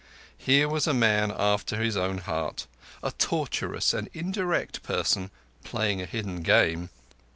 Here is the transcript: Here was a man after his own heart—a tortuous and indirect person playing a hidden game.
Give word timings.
Here 0.35 0.67
was 0.67 0.87
a 0.87 0.95
man 0.95 1.29
after 1.31 1.77
his 1.79 1.95
own 1.95 2.17
heart—a 2.17 3.11
tortuous 3.19 3.93
and 3.93 4.09
indirect 4.15 4.81
person 4.81 5.29
playing 5.63 6.01
a 6.01 6.07
hidden 6.07 6.41
game. 6.41 6.89